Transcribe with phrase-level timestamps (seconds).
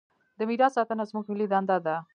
[0.37, 1.95] د میراث ساتنه زموږ ملي دنده ده.